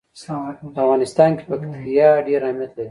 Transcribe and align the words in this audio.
په 0.73 0.79
افغانستان 0.83 1.29
کې 1.37 1.43
پکتیا 1.49 2.09
ډېر 2.27 2.39
اهمیت 2.43 2.71
لري. 2.71 2.79